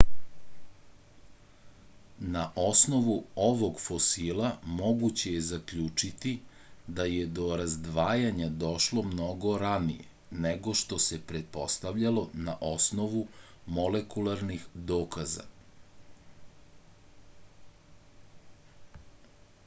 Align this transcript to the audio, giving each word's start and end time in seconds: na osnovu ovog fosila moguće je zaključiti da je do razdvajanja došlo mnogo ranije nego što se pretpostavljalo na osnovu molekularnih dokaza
na 2.35 2.45
osnovu 2.61 3.17
ovog 3.47 3.75
fosila 3.83 4.47
moguće 4.79 5.33
je 5.33 5.41
zaključiti 5.49 6.31
da 7.01 7.05
je 7.11 7.27
do 7.41 7.49
razdvajanja 7.61 8.49
došlo 8.65 9.03
mnogo 9.11 9.53
ranije 9.65 10.41
nego 10.47 10.75
što 10.81 10.99
se 11.09 11.21
pretpostavljalo 11.33 12.25
na 12.49 12.57
osnovu 12.73 13.23
molekularnih 13.79 14.65
dokaza 14.95 15.47